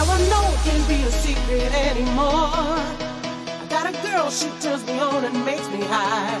[0.00, 2.56] Now I know it can't be a secret anymore.
[3.60, 6.40] I got a girl, she turns me on and makes me high.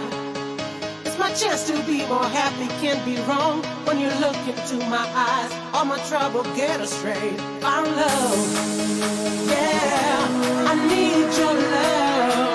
[1.04, 3.62] It's my chance to be more happy, can't be wrong.
[3.84, 7.38] When you look into my eyes, all my trouble get straight.
[7.60, 8.48] Found love,
[9.50, 12.49] yeah, I need your love.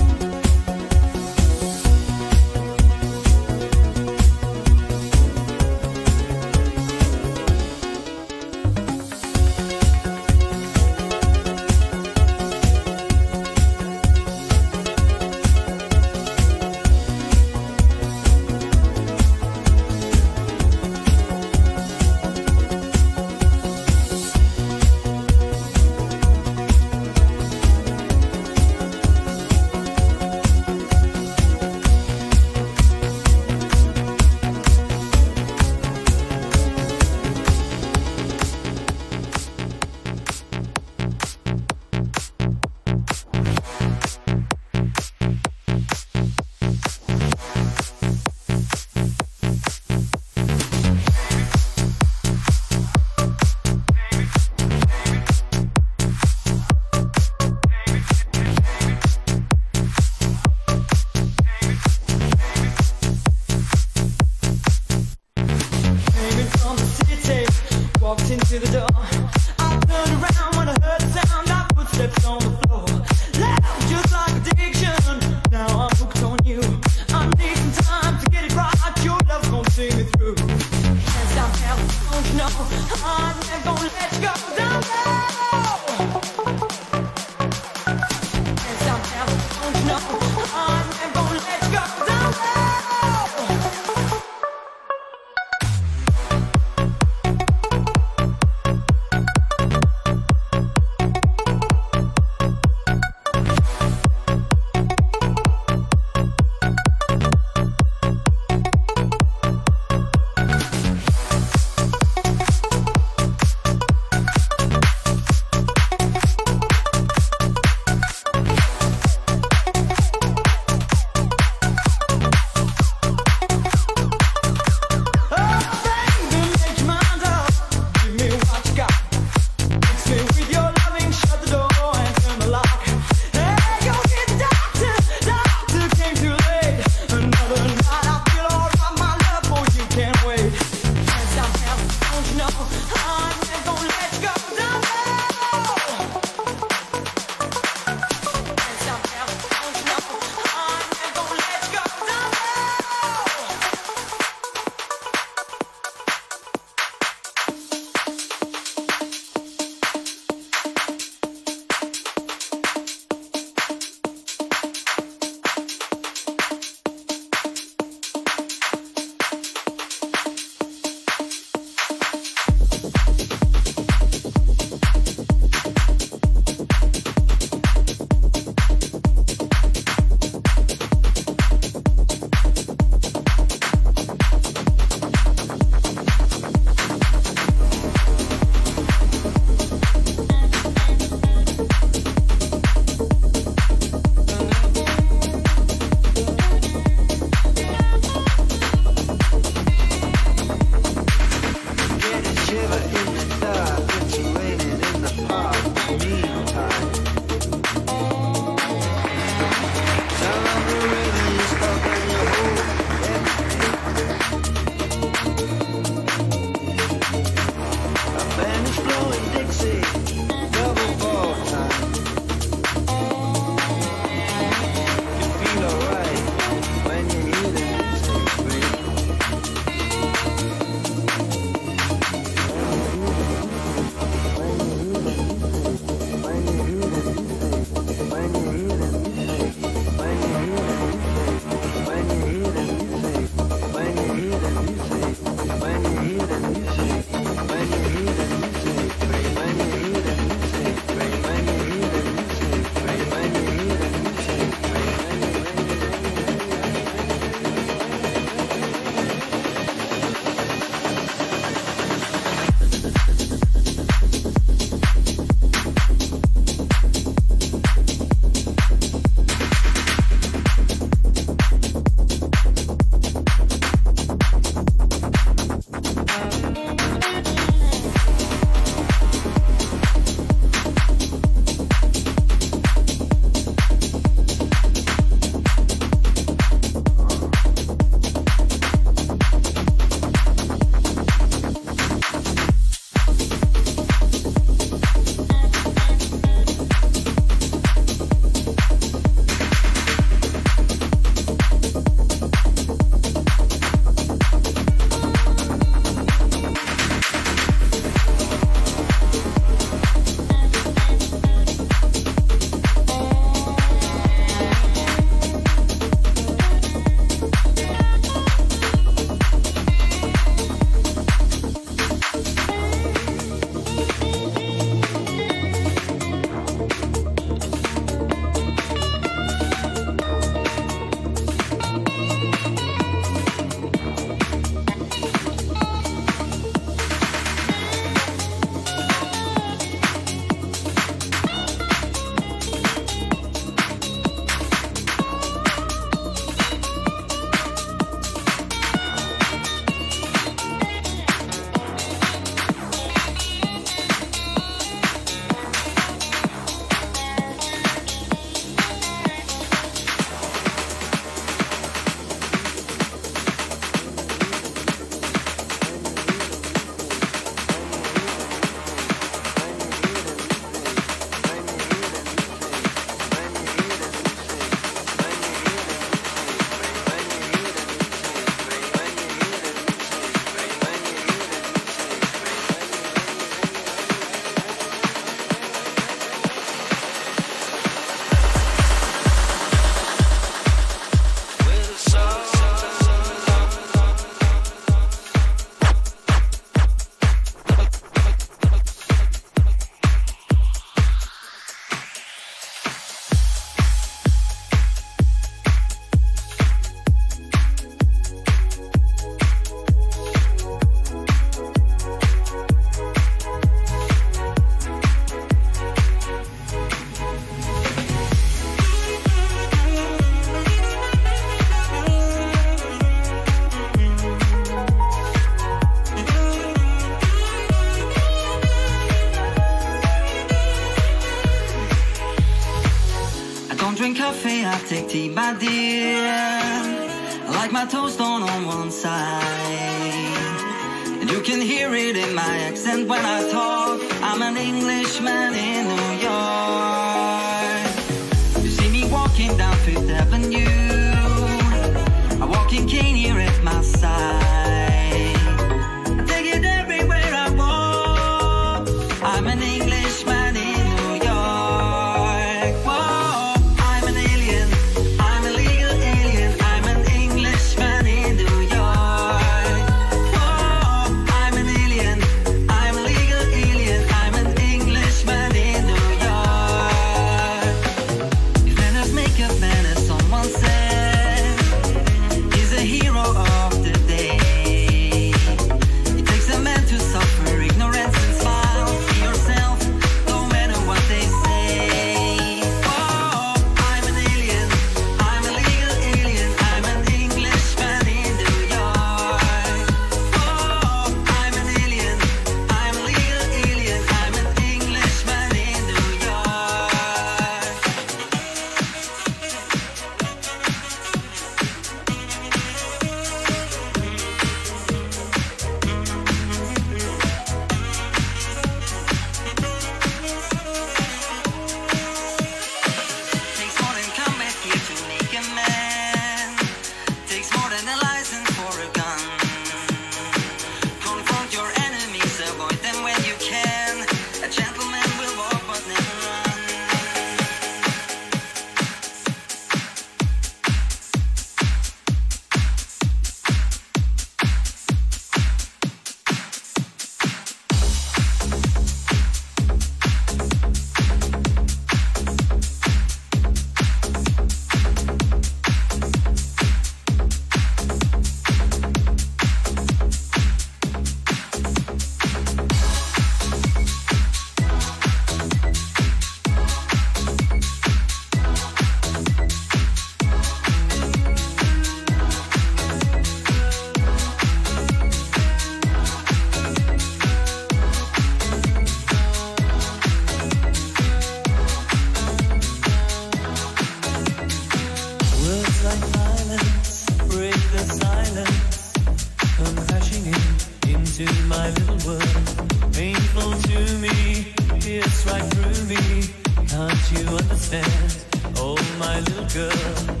[598.91, 600.00] My little girl.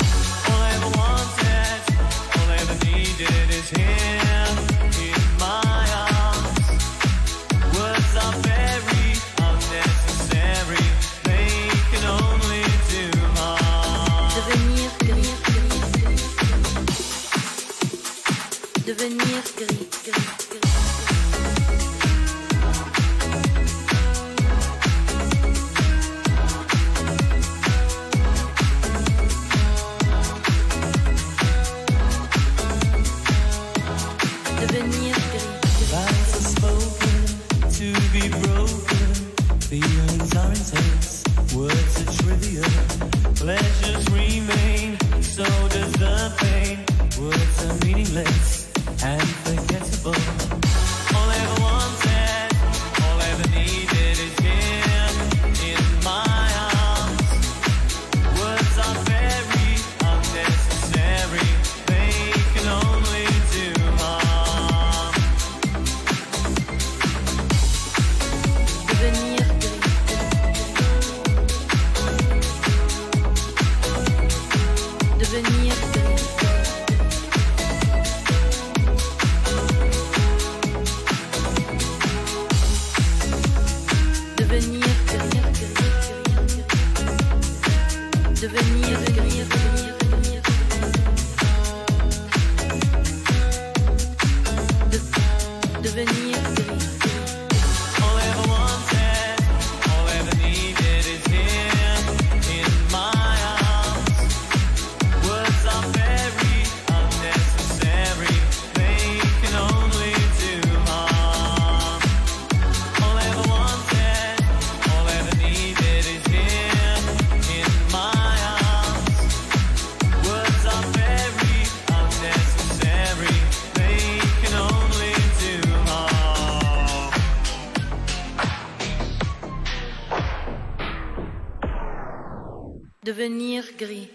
[133.81, 134.10] Gris.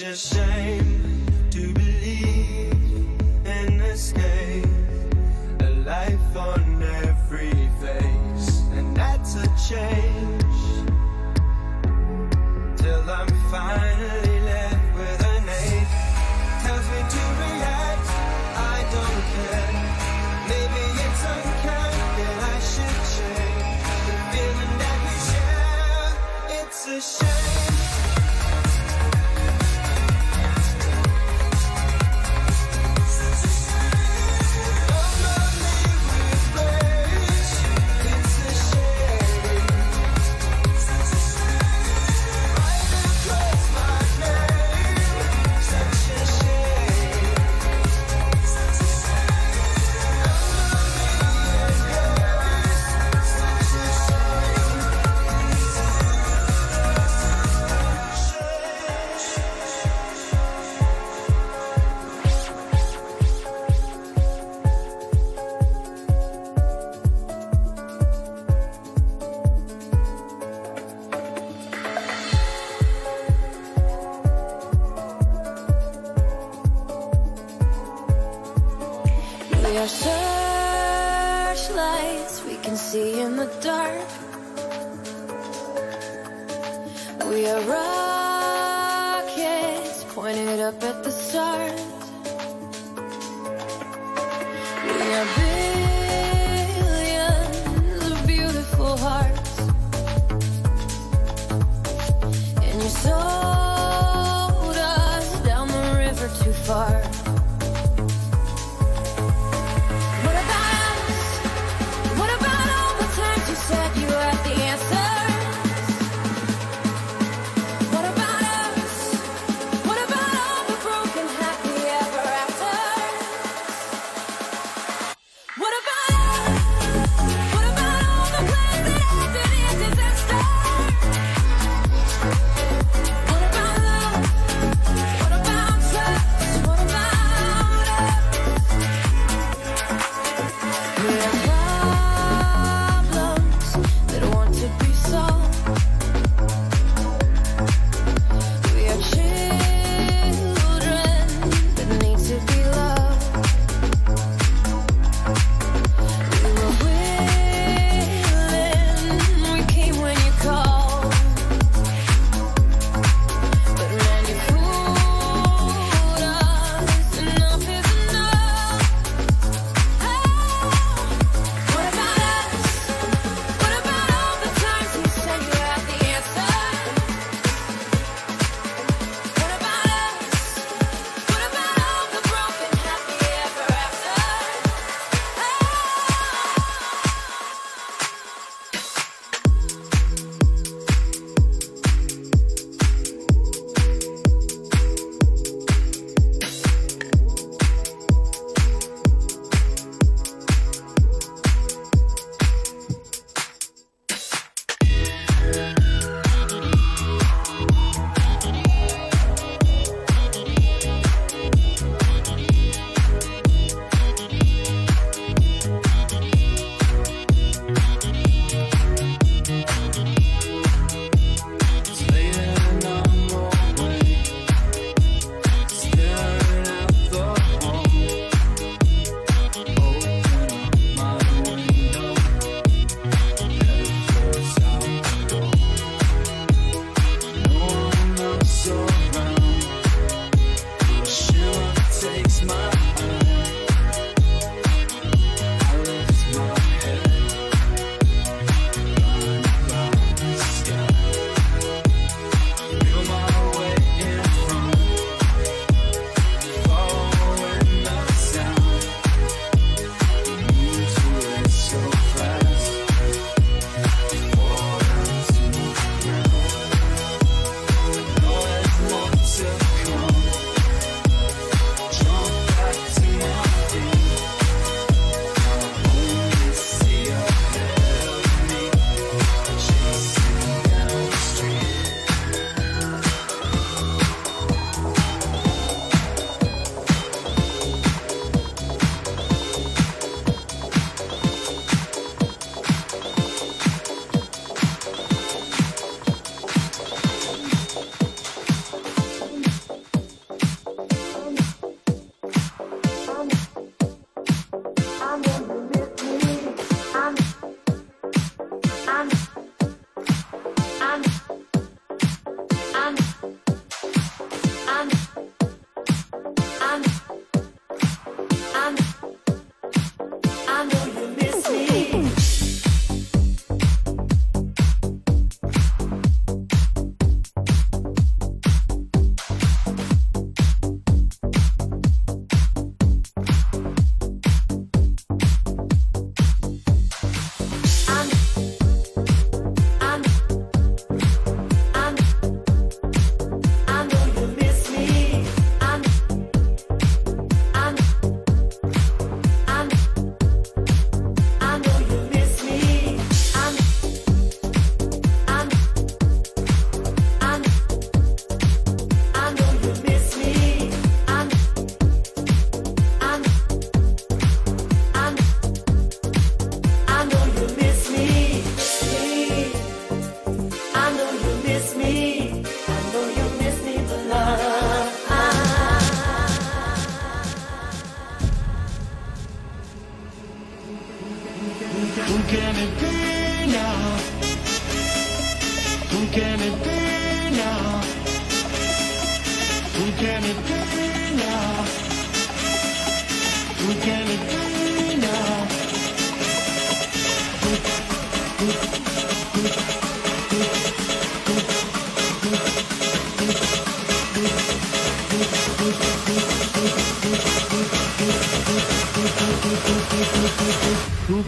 [0.00, 0.79] Such a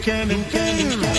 [0.05, 1.12] Who can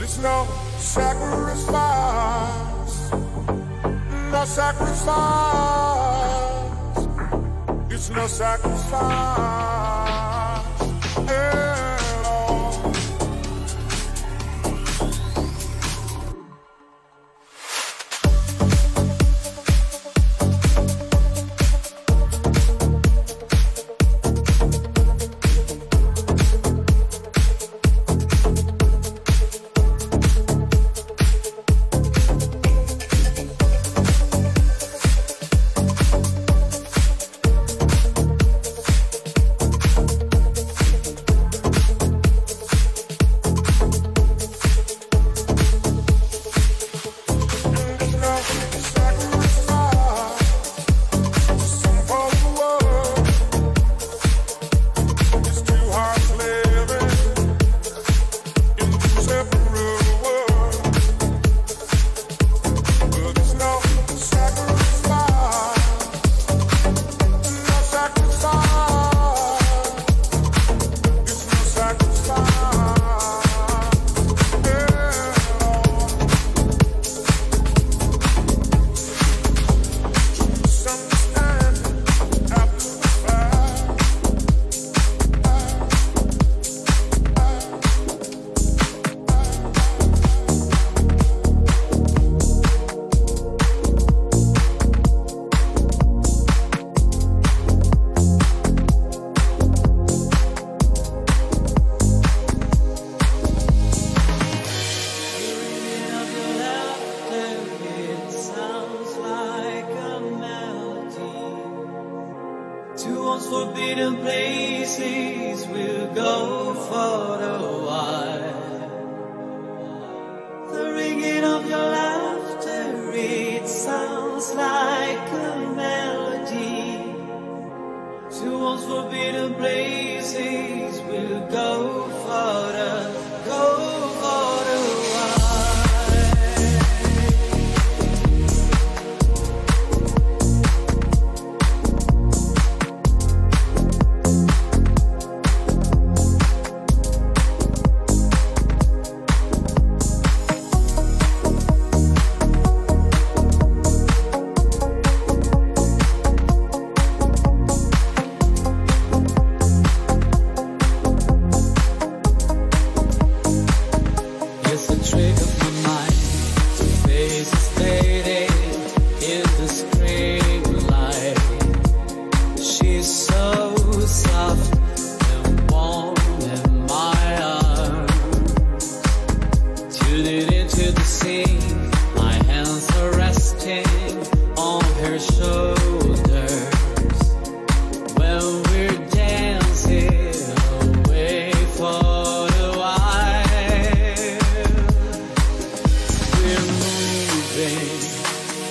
[0.00, 0.48] But it's no
[0.78, 1.68] sacrifice,
[4.32, 5.06] no sacrifice.
[7.90, 9.99] It's no sacrifice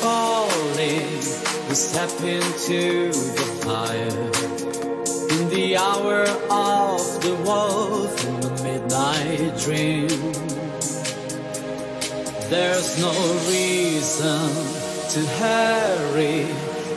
[0.02, 1.16] falling,
[1.68, 4.32] we step into the fire.
[5.36, 10.10] In the hour of the wolf, in the midnight dream,
[12.50, 13.14] there's no
[13.48, 14.50] reason
[15.14, 16.48] to hurry.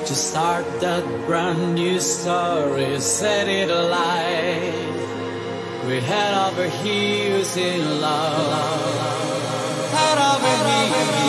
[0.06, 4.74] To start that brand new story, set it alight.
[5.86, 8.92] We head over heels in love.
[9.94, 11.21] Head over heels.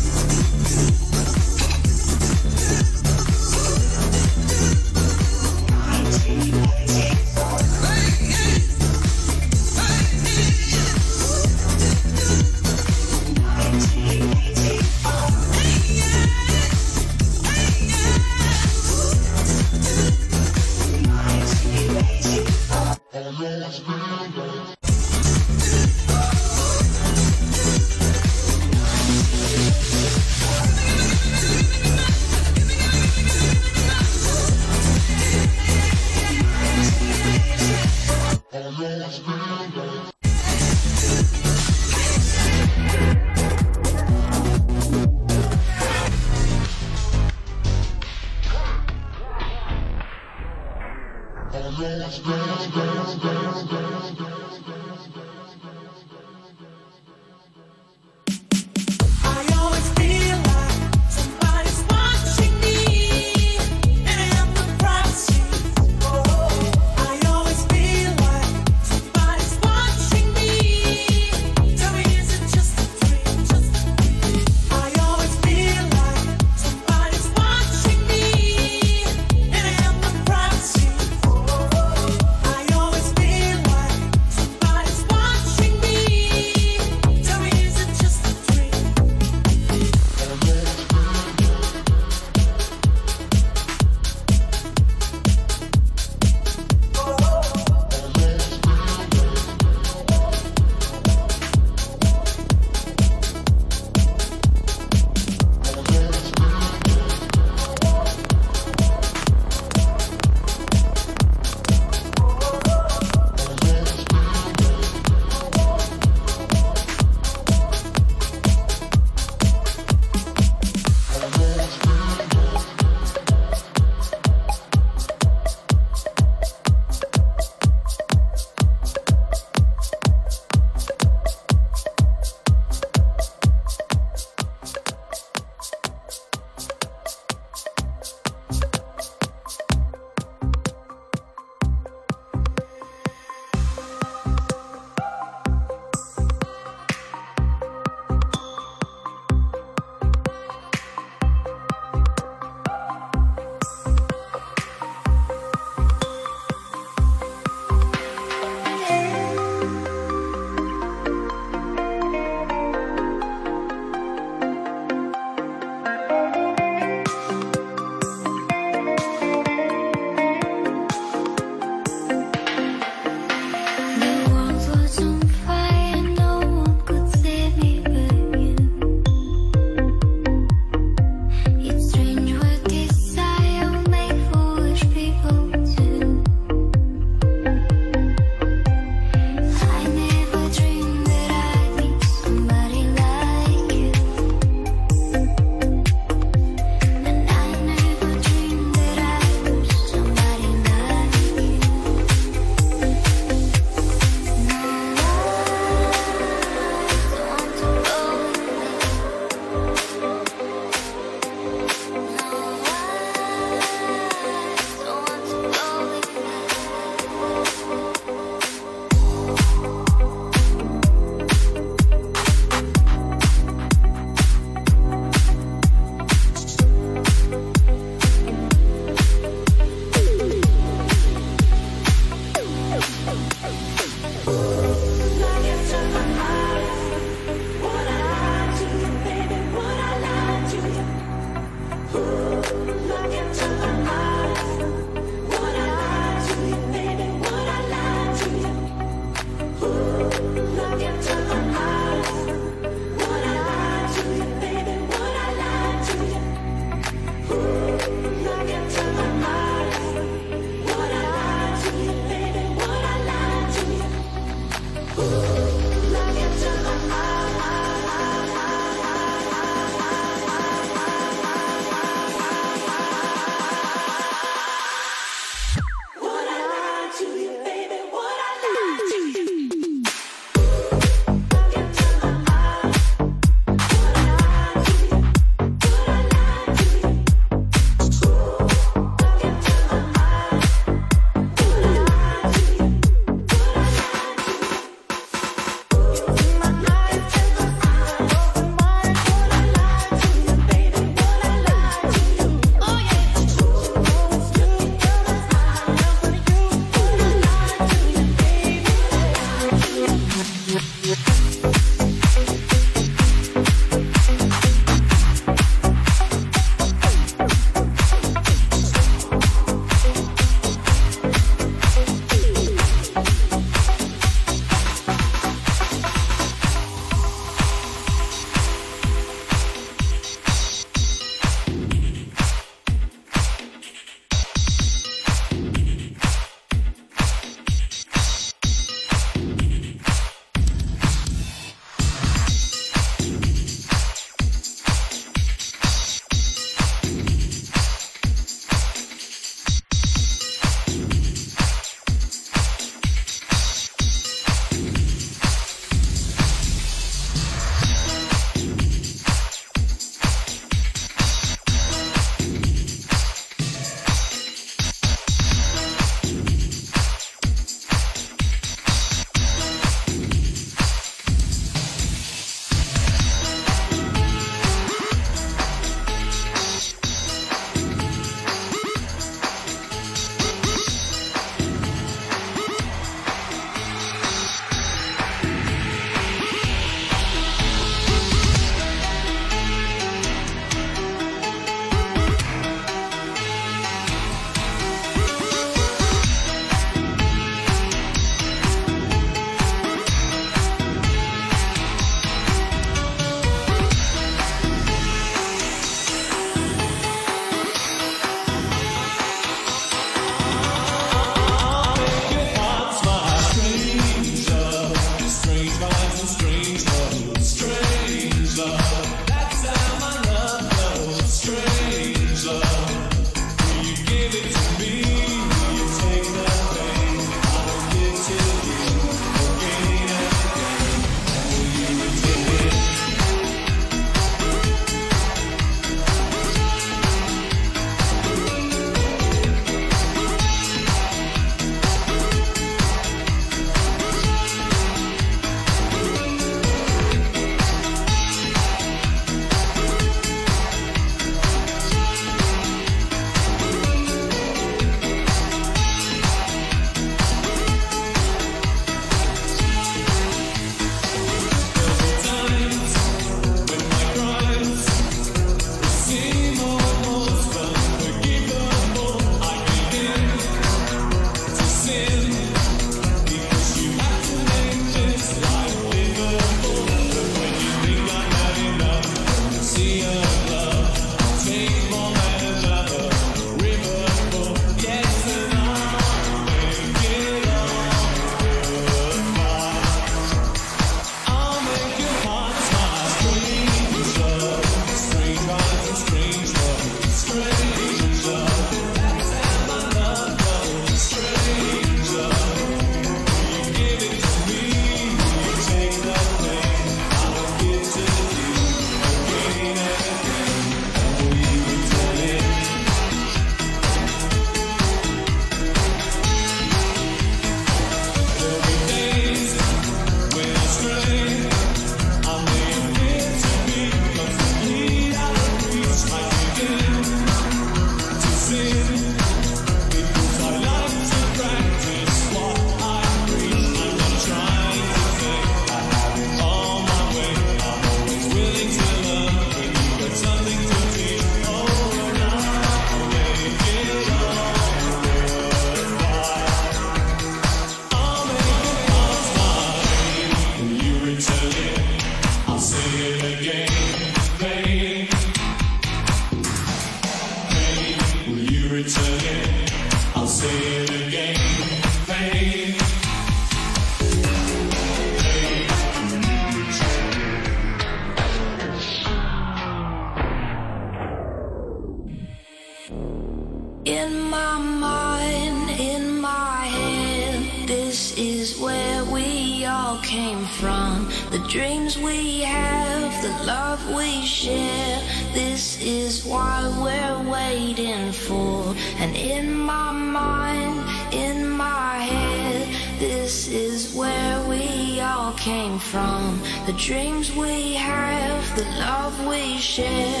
[596.51, 600.00] The dreams we have, the love we share.